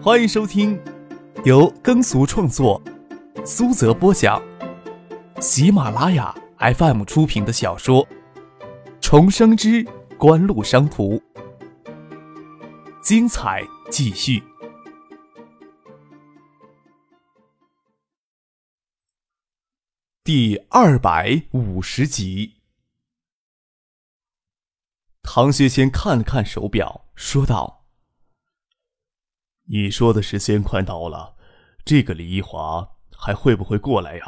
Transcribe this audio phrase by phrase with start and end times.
[0.00, 0.80] 欢迎收听
[1.44, 2.80] 由耕俗创作、
[3.44, 4.40] 苏泽播讲、
[5.40, 8.06] 喜马拉雅 FM 出品的小说
[9.00, 9.84] 《重生之
[10.16, 11.16] 官路商途》，
[13.02, 14.40] 精彩继续，
[20.22, 22.54] 第二百五十集。
[25.22, 27.77] 唐学谦看了看手表，说道
[29.70, 31.34] ：“你说的时间快到了，
[31.84, 34.24] 这个李一华还会不会过来呀？”“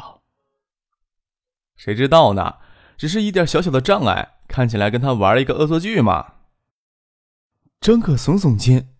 [1.75, 2.55] 谁知道呢？
[2.97, 6.33] 只是一点小小的障碍，看起来跟他玩了一个恶作剧嘛。”
[7.81, 8.93] 张可耸耸肩：“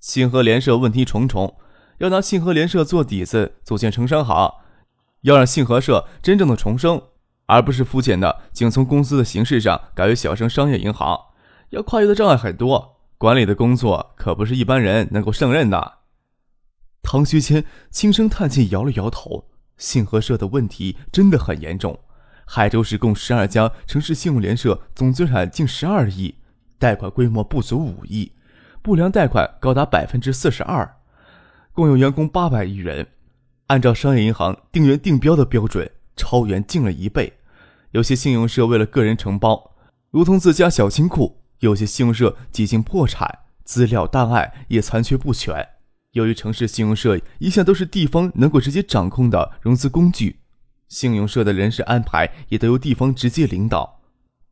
[0.00, 1.58] 信和联社问题重重，
[1.98, 4.52] 要拿信和联社做底子组建城商行，
[5.20, 7.00] 要让信合社真正的重生。”
[7.50, 11.18] 而不是肤浅的，仅从公司的形式上改为小生商业银行，
[11.70, 15.98] 要跨越的障碍很多，管理的工作可不是一般人能够胜任的。
[17.02, 19.50] 唐学谦轻声叹气，摇了摇头。
[19.76, 21.98] 信合社的问题真的很严重，
[22.44, 26.34] 海州市共十二家城市信用联社，总资产近十二亿，
[26.78, 28.32] 贷款规模不足五亿，
[28.82, 30.96] 不良贷款高达百分之四十二，
[31.72, 33.06] 共有员工八百余人，
[33.66, 37.32] 按照商业银行定员定标的标准，超员近了一倍。
[37.92, 39.76] 有些信用社为了个人承包，
[40.10, 45.68] 如同自家小金库；有些信用社几近破产，资料档案也残缺不全。
[46.12, 50.40] 由于城市信用社一向都是地方能够直接掌控的融资工具，
[50.88, 54.00] 信用社的人事安排也都由地方直接领导。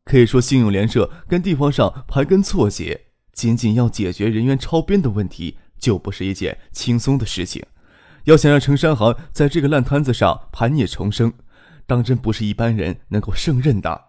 [0.05, 7.65] 可以说，信用联社跟地方上盘根错节，仅仅要解决人员超编的问题，就不是一件轻松的事情。
[8.25, 11.33] 要想让城商行在这个烂摊子上盘涅重生，
[11.85, 14.06] 当真不是一般人能够胜任的。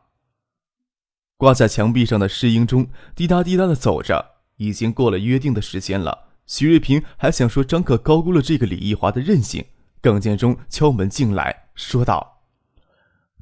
[1.39, 6.27] 挂在墙壁上的试音钟滴答滴答的走着，已经过了约定的时间了。
[6.47, 9.65] 徐瑞平还想说张可高估了这个李义华的韧性，
[10.03, 12.41] 耿建中敲门进来，说道：“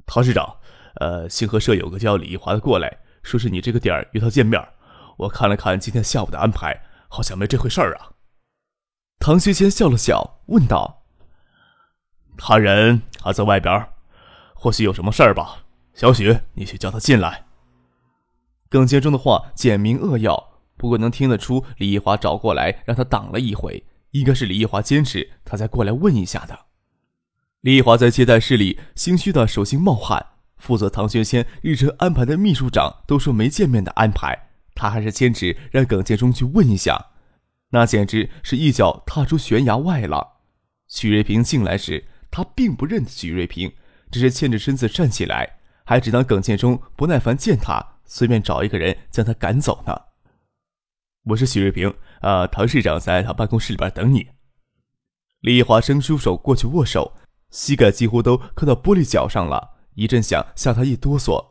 [0.04, 0.58] 唐市长，
[0.96, 4.62] 呃，星河社有个叫李义华的过来，说是你这个点儿约他见面。
[5.16, 6.78] 我看了看今天下午的安排，
[7.08, 8.12] 好像没这回事儿啊。”
[9.18, 11.04] 唐学谦笑了笑，问道
[12.36, 13.88] ：“他人还在外边？”
[14.54, 15.64] 或许有什么事儿吧，
[15.94, 17.45] 小许，你去叫他进来。
[18.68, 26.58] 耿建中的话简明扼要，不过能听得出李一华找过来让他挡了一回，应该是李一华坚持他再过来问一下的。
[27.60, 30.24] 李一华在接待室里心虚的手心冒汗，
[30.56, 37.06] 负责唐学谦日程安排的秘书长都说没见面的安排，他还是坚持让耿建中去问一下，
[37.70, 40.34] 那简直是一脚踏出悬崖外了。
[40.88, 43.72] 许瑞平进来时，他并不认得许瑞平。
[44.08, 49.94] 只是欠着身子站起来，还只当耿建中不耐烦见他，随便找一个人将他赶走呢。
[51.24, 54.28] 我是许瑞平，啊，唐市长在他办公室里边等你。
[55.40, 57.12] 李华伸出手过去握手，
[57.50, 61.44] 膝盖几乎都磕到玻璃角上了，一阵响吓他一哆嗦。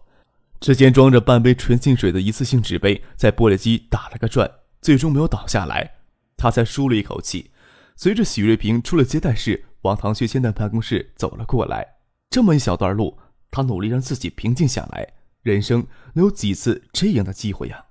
[0.61, 4.49] 只见装着半杯纯净水的一次性纸杯在玻璃机打了个转，
[4.81, 5.95] 最终没有倒下来，
[6.37, 7.51] 他才舒了一口气。
[7.97, 11.85] 随着许瑞平出了接待室，往唐学谦的办公室走了过来。
[12.29, 13.17] 这么一小段路，
[13.51, 15.14] 他努力让自己平静下来。
[15.45, 17.85] 人生能有几次这样的机会呀？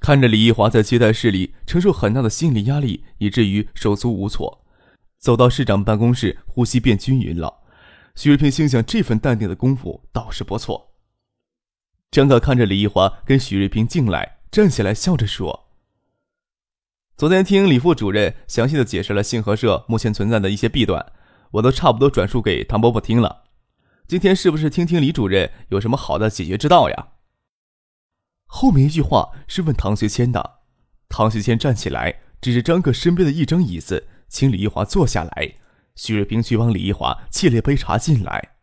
[0.00, 4.64] 看着李一华在接待室里承受很大的心理压力，以至于手足无措，
[5.18, 7.64] 走到市长办公室，呼吸变均匀了。
[8.14, 10.92] 许瑞平心想，这份淡定的功夫倒是不错。
[12.12, 15.68] 张可看着李一华跟许瑞平进来，站起来笑着说
[17.18, 21.04] ：“昨天听李副主任详细的解释了信和社目前存在的一些弊端。”
[21.54, 23.42] 我都差不多转述给唐伯伯听了，
[24.10, 27.10] 今天是不是听听李主任有什么好的解决之道呀？
[28.46, 30.58] 后面一句话是问唐学谦的。
[31.08, 35.54] 唐学谦站起来，指着张克身边的一张椅子，请李一华坐下来。
[35.94, 38.56] 徐瑞平去帮李一华沏了杯茶进来。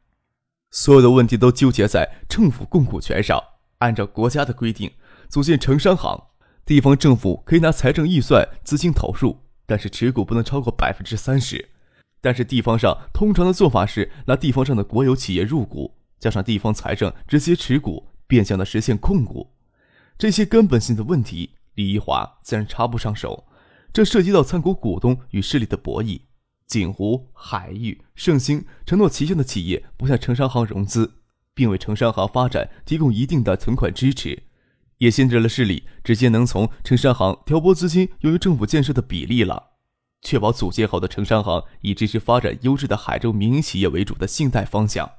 [0.72, 3.42] 所有的问题都纠结在政府供股权上。
[3.78, 4.92] 按照国家的规定，
[5.30, 6.28] 组建城商行，
[6.66, 11.70] 地方政府可以拿财政预算资金投入，但是持股不能超过百分之三十。
[12.20, 19.54] 但是地方上通常的做法是拿地方上的国有企业入股，加上地方财政直接持股，变相的实现控股。
[20.18, 23.46] 这些根本性的问题，李一华自然插不上手。
[23.94, 26.22] 这涉及到参股股东与势力的博弈。
[26.66, 31.22] 锦湖、海域、盛兴承诺旗下的企业不向城商行融资，
[31.54, 34.44] 并为城商行发展提供一定的存款支持，
[34.98, 39.77] 也限制了势力直接能从城商行调拨资金用于政府建设的比例了。
[40.22, 45.10] 确保组建好的城商行以支持发展优质的海州民营企业为主的信贷方向，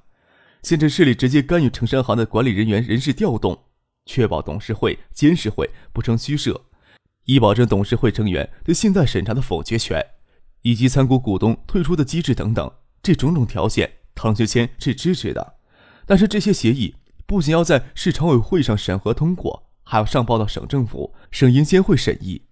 [0.62, 3.64] 限制势力直接干预城商行的管理人员人事调动，
[4.06, 6.62] 确保董事会、监事会不成虚设，
[7.24, 10.04] 以保证董事会成员对信贷审查的否决权，
[10.62, 12.70] 以及参股股东退出的机制等等，
[13.02, 15.54] 这种种条件，唐学谦是支持的。
[16.04, 16.96] 但是这些协议
[17.26, 22.42] 不仅要在市常委会上审核通过，还要上报到省政府、省银监会审议。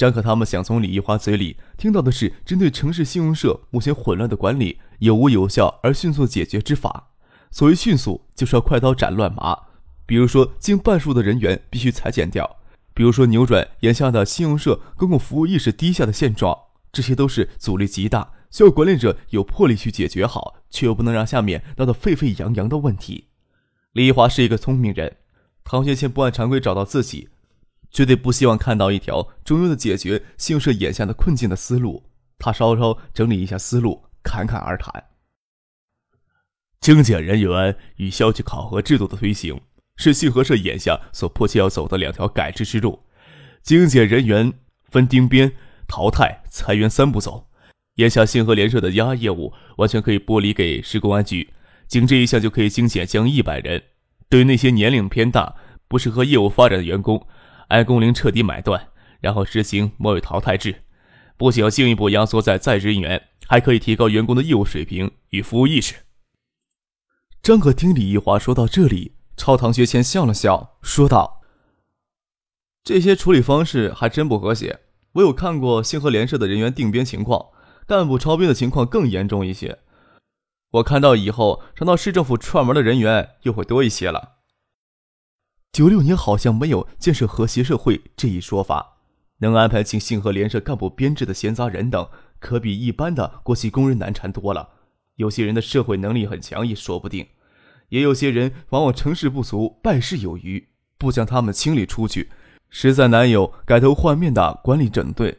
[0.00, 7.10] 张可他们想从李一华嘴里听到的是针对城市信用社目前混乱的管理有无有效而迅速解决之法。
[7.50, 9.54] 所谓迅速，就是要快刀斩乱麻。
[10.06, 12.46] 比如说，近半数的人员必须裁减掉；
[12.94, 16.56] 比如说，扭转眼下的信用社公共服务意识低下的现状。
[16.90, 23.26] 这些都是阻力极大，需要管理者有魄力去解决好，却又不能让下面闹得沸沸扬扬的问题。
[23.92, 25.18] 李一华是一个聪明人，
[25.62, 27.28] 唐学谦不按常规找到自己。
[27.90, 32.04] 绝对不希望看到一条中庸的解决信用社眼下的困境的思路。
[32.38, 35.04] 他稍稍整理一下思路，侃侃而谈：
[36.80, 39.60] 精简人员与消极考核制度的推行，
[39.96, 43.04] 是信和社眼下所迫切要走的两条改制之路。
[43.62, 44.52] 精简人员
[44.84, 45.52] 分丁编、
[45.86, 47.48] 淘汰、裁员三步走。
[47.96, 51.52] 眼下信和联社的押业务完全可以剥离给市公安局，
[51.86, 53.82] 仅这一项就可以精简将一百人。
[54.30, 55.54] 对于那些年龄偏大、
[55.86, 57.26] 不适合业务发展的员工，
[57.70, 58.88] 按工龄彻底买断，
[59.20, 60.82] 然后实行末位淘汰制，
[61.36, 65.94] 不仅要进一步压缩在在职人员，还可以提高员工的业务水平与服务意识。
[67.40, 71.42] 张可听李一华说到这里，朝唐学谦笑了笑，说道
[72.82, 74.80] ：“这些处理方式还真不和谐。
[75.12, 77.50] 我有看过星河联社的人员定编情况，
[77.86, 79.78] 干部超编的情况更严重一些。
[80.72, 84.38] 我看到以后上到市政府串门的人员又会多一些了。”
[85.72, 88.98] 九六年好像没有建设和谐社会这一说法，
[89.38, 92.08] 能安排进信和联社干部编制的闲杂人等，
[92.40, 94.70] 可比一般的国企工人难缠多了。
[95.14, 97.28] 有些人的社会能力很强也说不定，
[97.90, 100.68] 也有些人往往成事不足败事有余，
[100.98, 102.30] 不将他们清理出去，
[102.68, 105.36] 实在难有改头换面的管理整顿。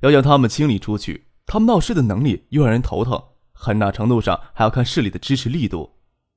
[0.00, 3.20] 要将他们清理出去，他们闹事的能力又让人头疼，
[3.52, 5.90] 很大程度上还要看市里的支持力度。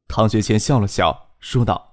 [0.07, 1.88] 唐学谦笑了笑，说道。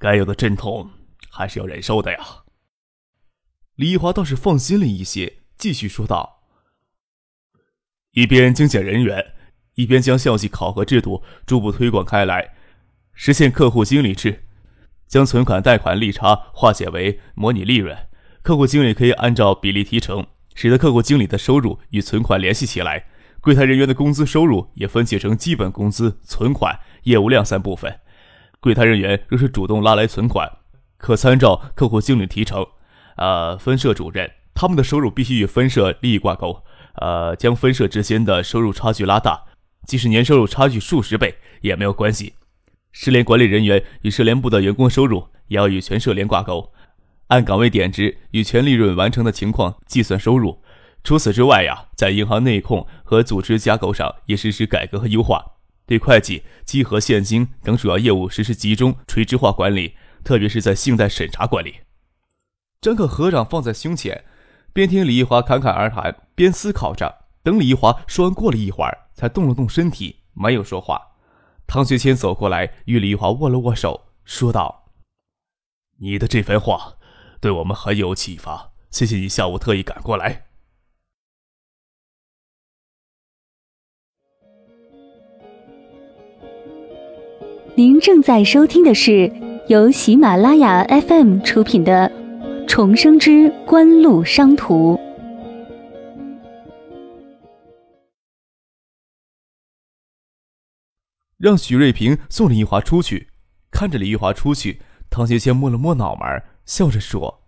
[0.00, 0.90] 该有的阵痛
[1.30, 2.18] 还是要忍受的呀。
[3.76, 6.40] 李华倒是放心了一些，继续说道
[8.12, 9.34] ：“一边精简人员，
[9.74, 12.54] 一边将校际考核制度逐步推广开来，
[13.12, 14.46] 实现客户经理制，
[15.06, 18.08] 将存款贷款利差化解为模拟利润。
[18.40, 23.04] 客户经理可以按照比例提成，使得客户经理的收入与存款联系起来。
[23.42, 28.00] 柜台人员的工资收入也分解成基本工资、存款、业务量三部分。”
[28.60, 30.58] 柜台人员若是主动拉来存款，
[30.98, 32.66] 可参照客户经理提成。
[33.16, 36.62] 呃，分社主任他们的收入必须与分社利益挂钩。
[36.96, 39.44] 呃，将分社之间的收入差距拉大，
[39.86, 42.34] 即使年收入差距数十倍也没有关系。
[42.92, 46.72] 社联管理人员与社联部的员工收入也要与全社联挂钩，
[47.28, 50.62] 按岗位点值与全利润完成的情况计算收入。
[51.02, 55.42] 除此之外呀，在银行内控和组织架构上也实施改革和优化。
[55.90, 61.80] 对会计、稽核、现金等主要业务实施集中垂直化管理，特别是在信贷审查管理。
[62.80, 64.24] 张可合掌放在胸前，
[64.72, 67.24] 边听李一华侃侃而谈，边思考着。
[67.42, 71.08] 等李一华说完，过了一会儿，才动了动身体，没有说话。
[71.66, 74.92] 唐学谦走过来，与李一华握了握手，说道
[75.98, 76.98] ：“你的这番话
[77.40, 80.44] 对我们很有启发，谢谢你下午特意赶过来。”
[87.80, 89.32] 您正在收听的是
[89.68, 92.12] 由喜马拉雅 FM 出品的
[92.68, 94.96] 《重生之官路商途》。
[101.38, 103.28] 让许瑞平送李玉华出去，
[103.70, 107.44] 看着李玉华出去，唐学谦摸了摸脑门，笑着说：“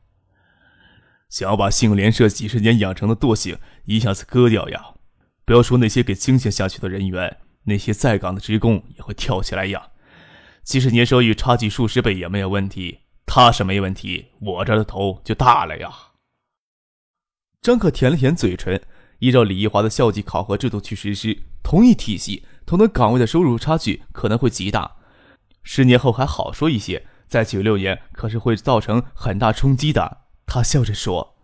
[1.29, 4.95] 想要把信联社几十年养成的惰性一下子割掉呀？
[5.45, 9.89] 不要说那些给精简下去的人员，那些在岗的职工也会跳起来呀。”
[10.63, 15.93] 即使年收益差距数十倍也没有问题，他是没问题，我这的头就大了呀。
[17.61, 18.81] 张可舔了舔嘴唇，
[19.19, 24.97] 依照李一华的校级考核制度去实施，同一体系，同等岗位的收入差距可能会极大。
[25.63, 30.23] 十年后还好说一些，在九六年可是会造成很大冲击的。
[30.47, 31.37] 他笑着说：“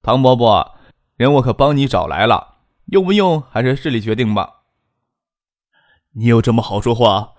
[0.00, 0.78] 唐伯伯，
[1.16, 4.62] 人我可帮你找来了，用不用还是市里决定吧。”
[6.16, 7.33] 你有这么好说话？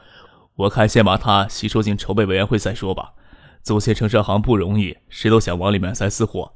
[0.55, 3.13] 我看先把他吸收进筹备委员会再说吧。
[3.61, 6.53] 组建城商行不容易，谁都想往里面塞私货。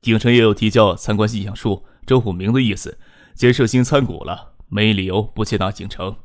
[0.00, 2.98] 鼎城也有提交参观意向书，周虎明的意思，
[3.34, 6.16] 建设新参股了，没理由不接纳景城。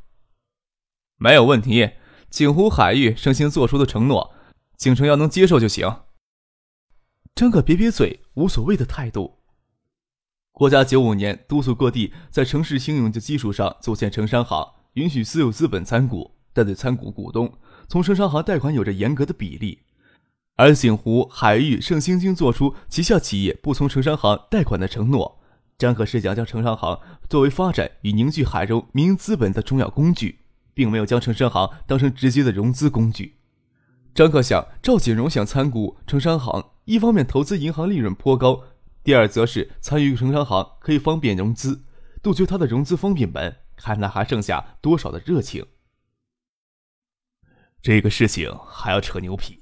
[1.16, 1.90] 没有问题，
[2.30, 4.32] 景湖海域盛兴做出的承诺，
[4.76, 6.02] 景城要能接受就行。
[7.34, 9.38] 张可瘪瘪嘴，无所谓的态度。
[10.50, 17.52] 国家九五年督促各地在城市信用的基础上组建城商行，允许私有资本参股，但对参股股东
[17.88, 19.80] 从城商行贷款有着严格的比例。
[20.56, 25.40] 而景湖、海域、盛兴均做出旗下企业不从城商行贷款的承诺。
[25.78, 30.40] 张可是想将城商行作为发展与凝聚海州民营资本的重要工具，
[30.74, 33.38] 并没有将城商行当成直接的融资工具。
[34.14, 38.60] 张可想，赵锦荣想参股城商行，一方面投资银行利润颇高，
[39.02, 41.82] 第二则是参与城商行可以方便融资，
[42.22, 45.64] 杜绝他的融资方便门，看他还剩下多少的热情。
[47.82, 49.60] 这个事情还要扯牛皮。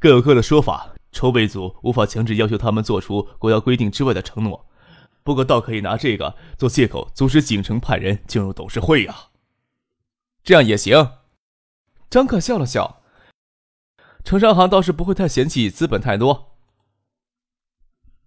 [0.00, 4.66] 各有各的说法，筹备组无法强制要求他们做出国家规定之外的承诺，
[5.22, 9.28] 不过倒可以拿这个做借口，阻止景城派人进入董事会呀。
[10.42, 11.12] 这样也行。
[12.08, 13.02] 张克笑了笑，
[14.24, 16.56] 城商行倒是不会太嫌弃资本太多。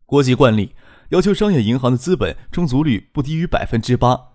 [0.05, 0.75] 国际惯例
[1.09, 4.33] 要求商业银行的资本充足率不低于百分之八，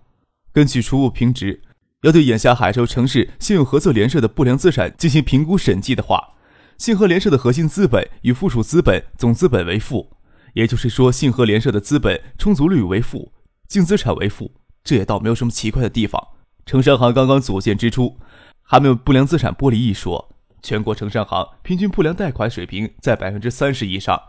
[0.53, 1.63] 根据初步评值，
[2.07, 6.35] 要对眼下海州城市信用合作联社的不良资产进行评估审计的话。
[6.79, 10.13] 信和联社的核心资本与附属资本总资本为负，
[10.55, 13.33] 也就是说，信和联社的资本充足率为负，
[13.67, 14.53] 净资产为负，
[14.85, 16.23] 这也倒没有什么奇怪的地方。
[16.65, 18.17] 城商行刚刚组建之初，
[18.63, 20.29] 还没有不良资产剥离一说。
[20.63, 24.23] 全国城商行平均不良贷款水平在百分之三十以上，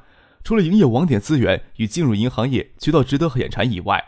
[0.44, 4.04] 除了营业网点资源与进入银行业渠道值得眼馋以外，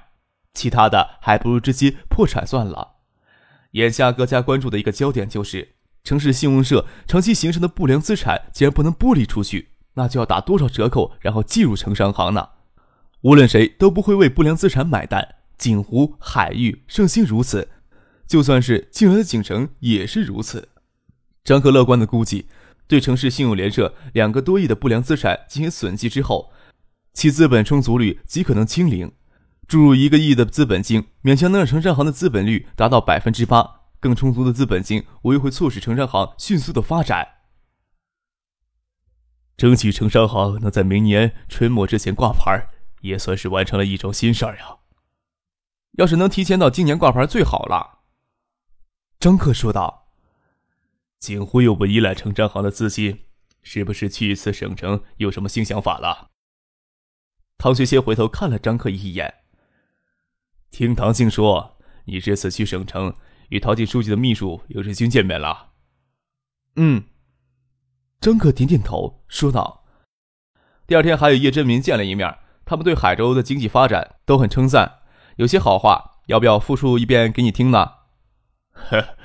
[0.55, 2.95] 其他的还不如直接破产算了。
[3.71, 5.75] 眼下各家关注的一个焦点就是。
[6.01, 12.49] 城市信用社长期形成的不良资产，既然不能剥离出去，那就要打多少折扣，然后计入城商行呢？
[13.21, 15.35] 无论谁都不会为不良资产买单。
[15.57, 17.67] 锦湖、海域、盛兴如此，
[18.25, 20.69] 就算是进来的景城也是如此。
[21.43, 22.47] 张克乐观的估计，
[22.88, 26.49] 对城市信用联社两个多亿的不良资产进行损计之后，
[27.13, 29.11] 其资本充足率极可能清零。
[29.69, 33.81] 注入一个亿的资本金，勉强能让城商行的资本率达到百分之八。
[33.99, 37.27] 更充足的资本金，无疑会促使城商行迅速的发展。
[39.55, 42.67] 争取城商行能在明年春末之前挂牌，
[43.01, 44.77] 也算是完成了一桩心事儿呀。
[45.97, 47.99] 要是能提前到今年挂牌，最好了。
[49.19, 50.07] 张克说道。
[51.19, 53.25] 景辉又不依赖城商行的资金，
[53.61, 56.31] 是不是去一次省城有什么新想法了？
[57.59, 59.35] 唐学谦回头看了张克一眼。
[60.71, 63.15] 听唐静说，你这次去省城。
[63.49, 65.69] 与陶静书记的秘书刘志军见面了。
[66.75, 67.05] 嗯，
[68.21, 69.85] 张克点点头说道
[70.85, 74.99] ：“第二天还有叶振民见了一面，他们对海州的经济发展都很称赞，
[75.38, 77.93] 有些好话，要不要复述一遍给你听呢？”
[78.71, 79.15] 呵，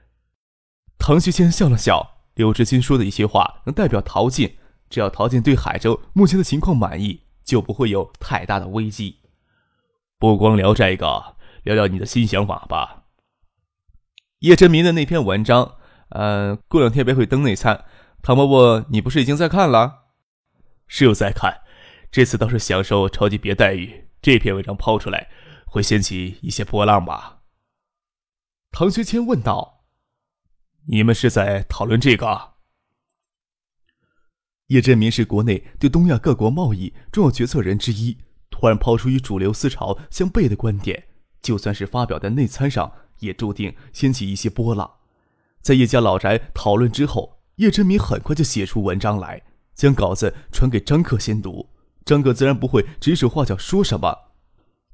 [1.00, 4.58] 唐学谦笑了笑，刘志军说的一些话能代表陶静，
[4.90, 9.20] 只要陶静对海州目前的情况满意，就不会有太大的危机。
[10.18, 13.04] 不光聊这个，聊聊你的新想法吧。
[14.38, 15.76] 叶振民的那篇文章，
[16.10, 17.84] 呃，过两天便会登内参。
[18.22, 20.06] 唐伯伯，你不是已经在看了？
[20.86, 21.62] 是有在看，
[22.10, 24.08] 这次倒是享受超级别待遇。
[24.22, 25.28] 这篇文章抛出来，
[25.66, 27.42] 会掀起一些波浪吧？
[28.70, 29.84] 唐学谦问道。
[30.88, 32.54] 你们是在讨论这个？
[34.68, 38.18] 叶振民是国内对东亚各国贸易重要决策人之一，
[38.50, 41.04] 突然抛出与主流思潮相悖的观点，
[41.42, 42.92] 就算是发表在内参上。
[43.20, 44.96] 也注定掀起一些波浪。
[45.62, 49.42] 在叶家老宅讨论之后，叶真明很快就写出文章来，
[49.74, 51.70] 将稿子传给张克先读。
[52.04, 54.14] 张克自然不会指手画脚说什么，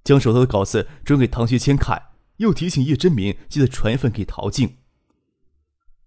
[0.04, 2.00] 将手头的稿子转给唐学谦看，
[2.36, 4.76] 又提醒叶真明记得传一份给陶静。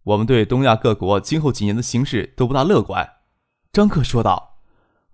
[0.04, 3.06] 我们对东亚各国今后几年的形势都不大乐观，
[3.74, 4.55] 张克说道。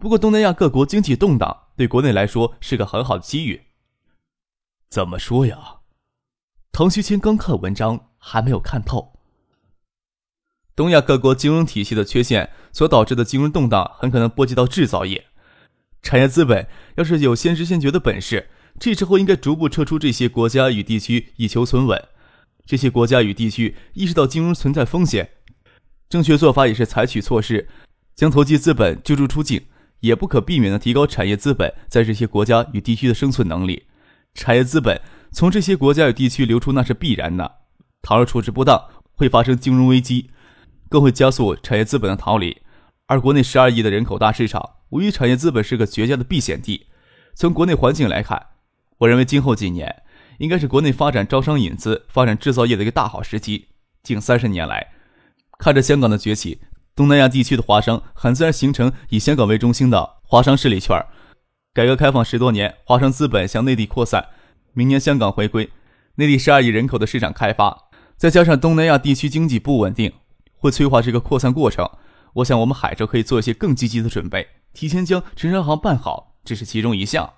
[0.02, 3.62] 不过东南亚各国经济动荡，对国内来说是个很好的机遇。
[4.90, 5.76] 怎么说呀？
[6.72, 9.14] 唐学谦刚看文章，还没有看透。
[10.76, 15.28] 东亚各国金融体系的缺陷所导致的金融动荡，很可能波及到制造业。
[16.02, 22.04] 产业资本要是有先知先觉的本事，这时候应该逐步撤出这些国家与地区，以求存稳。
[22.66, 25.30] 这些国家与地区意识到金融存在风险，
[26.10, 27.70] 正确做法也是采取措施，
[28.16, 29.64] 将投机资本救助出境，
[30.02, 33.88] 也不可避免的提高产业资本在这些国家与地区的生存能力。
[34.36, 35.02] 产业资本。
[35.34, 37.60] 从这些国家与地区流出那是必然的，
[38.02, 40.30] 倘若处置不当，会发生金融危机，
[40.90, 42.62] 更会加速产业资本的逃离。
[43.08, 46.88] 而国内十二亿的人口大市场，无疑产业资本是个绝佳的避险地。
[47.34, 48.48] 从国内环境来看，
[48.98, 50.04] 我认为今后几年
[50.40, 53.70] 应该是国内发展招商引资、发展制造业的一个大好时机。
[54.04, 54.92] 近三十年来，
[55.60, 56.60] 看着香港的崛起，
[56.96, 60.98] 东南亚地区的华商很自然形成以香港为中心的华商势力圈。
[61.74, 64.28] 改革开放十多年，华商资本向内地扩散。
[64.74, 65.70] 明年香港回归，
[66.16, 70.12] 内地十二亿人口的市场开发，再加上东南亚地区经济不稳定，
[70.56, 71.90] 会催化这个扩散过程。
[72.34, 77.34] 我想，我们海州可以做一些更积极的准备，提前将城商行办好，这是其中一项。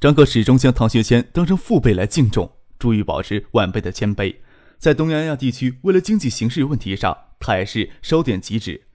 [0.00, 4.36] 张克始终将唐学谦当成父辈来敬重，注意保持晚辈的谦卑。
[4.78, 8.86] 在东南亚地区，为了经济形势问题上，他也是稍点即止。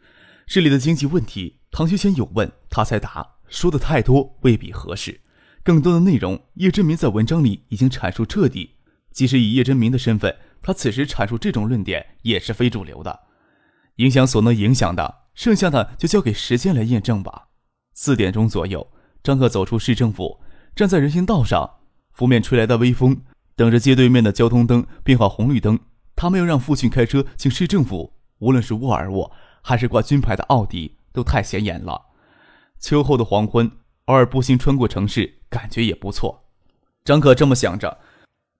[0.47, 5.21] 这里的经济问题，唐学谦有问他才答，说的太多未必合适。
[5.61, 8.75] 更多的内容，叶真明在文章里已经阐述彻底。
[9.11, 13.19] 即使以叶真明的身份，他此时阐述这种论点也是非主流的。
[13.97, 17.49] 影响所能影响的，剩下的就交给时间来验证吧。
[17.93, 18.89] 四点钟左右，
[19.21, 20.39] 张克走出市政府，
[20.75, 21.69] 站在人行道上，
[22.13, 23.21] 拂面吹来的微风。
[23.55, 25.79] 等着街对面的交通灯变化红绿灯，
[26.15, 28.13] 他没有让父亲开车进市政府。
[28.39, 29.31] 无论是沃尔沃
[29.61, 32.07] 还是挂军牌的奥迪，都太显眼了。
[32.79, 33.71] 秋后的黄昏，
[34.05, 36.43] 偶尔步行穿过城市，感觉也不错。
[37.05, 37.99] 张可这么想着，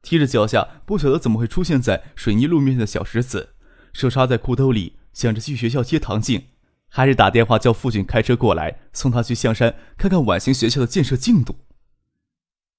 [0.02, 3.56] 踢着脚下不晓得怎么会出现在水泥路面的小石子，
[3.92, 6.44] 手插在裤兜里，想着去学校接唐静，
[6.88, 11.58] 还是打电话叫父亲开车过来送他去香山看看晚星学校的建设进度。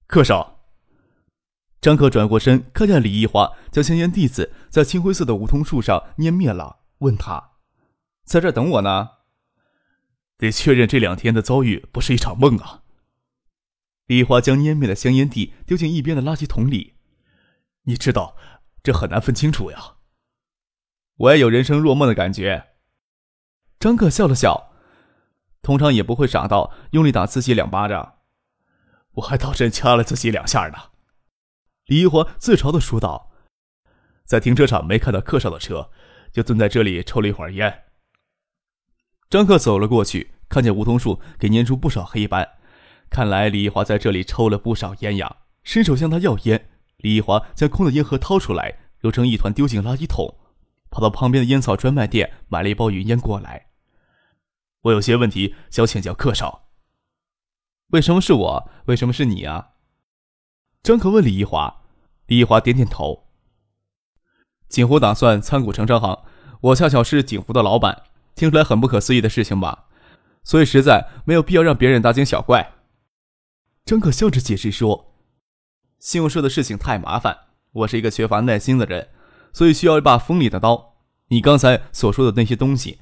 [0.06, 0.53] 客少。
[1.84, 7.50] 张可转过身，看见李一华将香烟蒂子在青灰色的梧桐树上捏灭了，问他
[8.24, 9.10] ：“在这等我呢？”
[10.38, 12.84] 得确认这两天的遭遇不是一场梦啊。
[14.06, 16.94] 李华将捏灭的香烟蒂丢进一边的垃圾桶里。
[17.82, 18.34] 你知道，
[18.82, 19.96] 这很难分清楚呀。
[21.16, 22.68] 我也有人生若梦的感觉。
[23.78, 24.72] 张克笑了笑，
[25.60, 28.20] 通常也不会傻到用力打自己两巴掌。
[29.16, 30.93] 我还倒真掐了自己两下呢。
[31.86, 33.30] 李一华自嘲的说道
[34.24, 35.90] ：“在停车场没看到客少的车，
[36.32, 37.82] 就蹲在这里抽了一会儿烟。”
[39.28, 42.49] 张克走了过去，看见梧桐树给粘出不少黑斑，
[43.10, 45.36] 看来李一华在这里抽了不少烟呀。
[45.62, 50.38] 伸手向他要烟，李一华将空的烟盒掏出来，揉成一团丢进垃圾桶，
[50.90, 53.66] 跑到旁边的烟草专卖店买了一包云烟过来。
[54.82, 56.68] 我有些问题想请教客少。
[57.88, 58.70] 为什么是我？
[58.86, 59.74] 为什么是你啊？
[60.84, 61.80] 张可问李一华，
[62.26, 63.25] 李一华点点头。
[64.68, 66.23] 锦湖打算参股城商行，
[66.60, 68.02] 我恰巧是锦湖的老板，
[68.34, 69.86] 听出来很不可思议的事情吧？
[70.42, 72.75] 所以实在没有必要让别人大惊小怪。
[73.86, 75.14] 张可笑着解释说
[75.99, 77.34] ：“信用社的事情太麻烦，
[77.73, 79.08] 我是一个缺乏耐心的人，
[79.54, 80.97] 所以需要一把锋利的刀。
[81.28, 82.99] 你刚才所说的那些东西，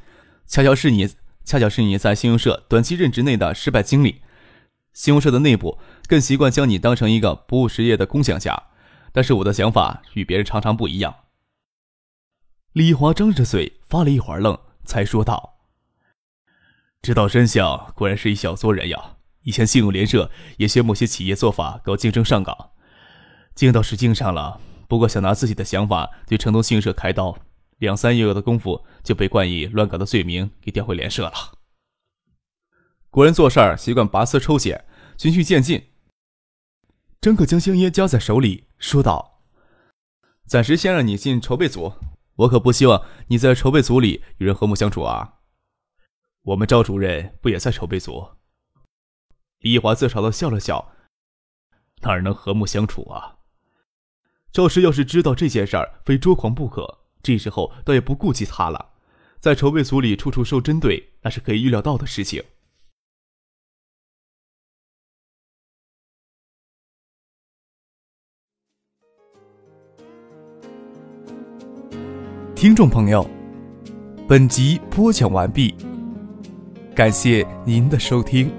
[0.46, 1.08] 恰巧是你，
[1.44, 4.22] 恰巧是你在信用社短期任职内的失败经历。”
[4.92, 8.64] 信用社的内部更习惯将你当成一个不务实业的工匠家，
[9.12, 11.14] 但是我的想法与别人常常不一样。
[12.72, 15.58] 李华张着嘴发了一会儿愣，才说道
[17.02, 19.16] ：“知道真相，果然是一小撮人呀。
[19.42, 22.70] 以前信用联社也学某些企业做法，搞竞争上岗，
[23.54, 27.36] 竞倒是竞上了，不过想拿自己的想法对城东信用社开刀，
[27.78, 31.32] 两三月的功夫就被冠以乱搞的罪名给调回联社了。”
[33.12, 34.86] 国人做事儿习惯拔丝抽血，
[35.18, 35.90] 循序渐进。
[37.20, 39.42] 张可将香烟夹在手里，说道
[40.48, 41.92] ：“暂时先让你进筹备组，
[42.36, 45.40] 我可不希望你在筹备组里与人和睦相处啊。”
[46.40, 48.26] 我们赵主任不也在筹备组？
[49.58, 50.94] 李华自嘲的笑了笑
[52.00, 53.40] ：“哪儿能和睦相处啊？”
[54.50, 57.00] 赵氏要是知道这件事儿，非捉狂不可。
[57.22, 58.94] 这时候倒也不顾及他了，
[59.38, 62.42] 在筹备组里处处受针对，那是可以预料到的事情。
[72.62, 73.28] 听众朋友，
[74.28, 75.74] 本集播讲完毕，
[76.94, 78.52] 感谢您的收听。